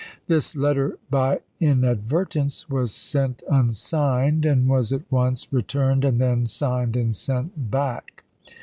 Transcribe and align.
This 0.25 0.55
letter 0.55 0.97
by 1.11 1.35
xxvin0,' 1.35 1.41
inadvertence 1.59 2.67
was 2.67 2.91
sent 2.91 3.43
unsigned, 3.51 4.47
and 4.47 4.67
was 4.67 4.91
at 4.91 5.03
once 5.11 5.45
pp 5.45 5.49
57, 5.49 5.49
sL 5.51 5.57
returned, 5.77 6.05
and 6.05 6.19
then 6.19 6.47
signed 6.47 6.95
and 6.97 7.15
sent 7.15 7.69
back. 7.69 8.23